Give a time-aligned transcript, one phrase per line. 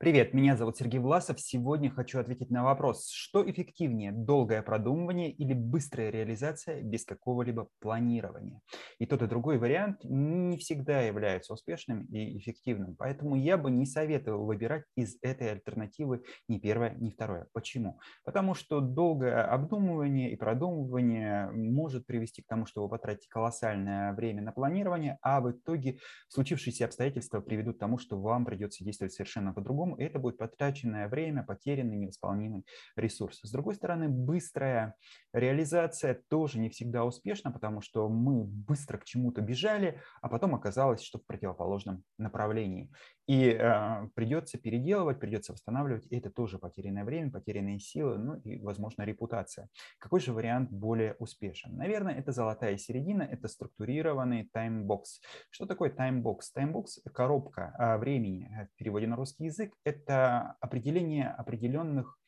[0.00, 1.38] Привет, меня зовут Сергей Власов.
[1.38, 8.62] Сегодня хочу ответить на вопрос, что эффективнее, долгое продумывание или быстрая реализация без какого-либо планирования.
[8.98, 13.84] И тот и другой вариант не всегда является успешным и эффективным, поэтому я бы не
[13.84, 17.48] советовал выбирать из этой альтернативы ни первое, ни второе.
[17.52, 18.00] Почему?
[18.24, 24.40] Потому что долгое обдумывание и продумывание может привести к тому, что вы потратите колоссальное время
[24.40, 25.98] на планирование, а в итоге
[26.28, 31.08] случившиеся обстоятельства приведут к тому, что вам придется действовать совершенно по-другому, и это будет потраченное
[31.08, 32.64] время, потерянный невосполнимый
[32.96, 33.40] ресурс.
[33.42, 34.94] С другой стороны, быстрая
[35.32, 41.02] реализация тоже не всегда успешна, потому что мы быстро к чему-то бежали, а потом оказалось,
[41.02, 42.90] что в противоположном направлении.
[43.26, 49.02] И э, придется переделывать, придется восстанавливать, это тоже потерянное время, потерянные силы, ну и, возможно,
[49.02, 49.68] репутация.
[49.98, 51.76] Какой же вариант более успешен?
[51.76, 55.20] Наверное, это золотая середина, это структурированный таймбокс.
[55.50, 56.50] Что такое timebox?
[56.50, 62.18] Timebox– коробка а, времени в переводе на русский язык, это определение определенных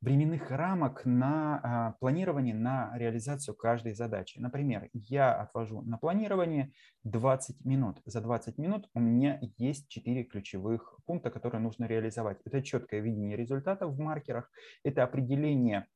[0.00, 4.38] временных рамок на а, планирование, на реализацию каждой задачи.
[4.38, 6.72] Например, я отвожу на планирование
[7.04, 8.00] 20 минут.
[8.04, 12.38] За 20 минут у меня есть 4 ключевых пункта, которые нужно реализовать.
[12.44, 14.50] Это четкое видение результатов в маркерах,
[14.84, 15.86] это определение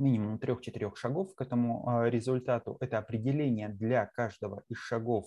[0.00, 2.76] минимум трех-четырех шагов к этому а, результату.
[2.80, 5.26] Это определение для каждого из шагов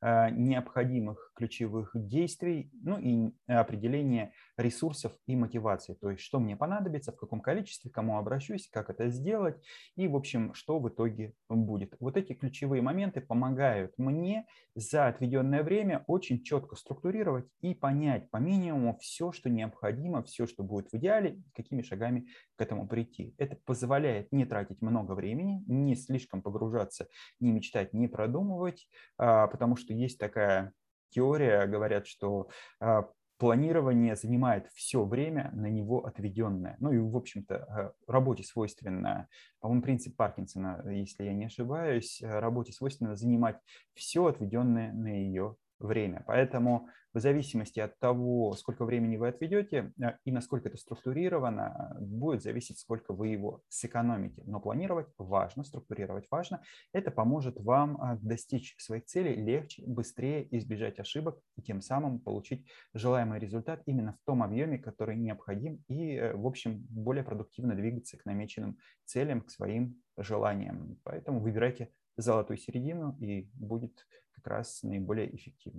[0.00, 5.94] а, необходимых ключевых действий, ну и определение ресурсов и мотивации.
[5.94, 9.56] То есть, что мне понадобится, в каком количестве, кому обращусь, как это сделать
[9.96, 11.94] и, в общем, что в итоге будет.
[12.00, 18.38] Вот эти ключевые моменты помогают мне за отведенное время очень четко структурировать и понять по
[18.38, 23.34] минимуму все, что необходимо, все, что будет в идеале, какими шагами к этому прийти.
[23.38, 27.08] Это позволяет позволяет не тратить много времени, не слишком погружаться,
[27.40, 30.72] не мечтать, не продумывать, а, потому что есть такая
[31.10, 32.48] теория, говорят, что
[32.80, 36.76] а, планирование занимает все время на него отведенное.
[36.80, 39.28] Ну и, в общем-то, а, работе свойственно,
[39.60, 43.58] по-моему, принцип Паркинсона, если я не ошибаюсь, работе свойственно занимать
[43.94, 46.24] все отведенное на ее время.
[46.26, 52.42] Поэтому в зависимости от того, сколько времени вы отведете э, и насколько это структурировано, будет
[52.42, 54.42] зависеть, сколько вы его сэкономите.
[54.46, 56.62] Но планировать важно, структурировать важно.
[56.92, 62.66] Это поможет вам э, достичь своих целей легче, быстрее, избежать ошибок и тем самым получить
[62.94, 68.16] желаемый результат именно в том объеме, который необходим и, э, в общем, более продуктивно двигаться
[68.16, 70.98] к намеченным целям, к своим желаниям.
[71.04, 75.72] Поэтому выбирайте золотую середину и будет как раз наиболее эффективно.